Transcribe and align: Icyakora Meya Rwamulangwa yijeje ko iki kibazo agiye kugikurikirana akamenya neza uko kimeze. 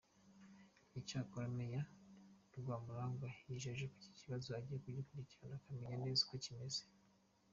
Icyakora 0.99 1.45
Meya 1.57 1.83
Rwamulangwa 2.57 3.27
yijeje 3.47 3.85
ko 3.91 3.95
iki 4.01 4.11
kibazo 4.19 4.47
agiye 4.59 4.77
kugikurikirana 4.83 5.55
akamenya 5.57 5.97
neza 6.03 6.21
uko 6.25 6.35
kimeze. 6.45 6.81